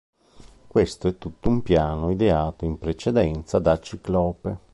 Questo 0.67 1.07
è 1.09 1.17
tutto 1.19 1.47
un 1.49 1.61
piano 1.61 2.09
ideato 2.09 2.65
in 2.65 2.79
precedenza 2.79 3.59
da 3.59 3.79
Ciclope. 3.79 4.57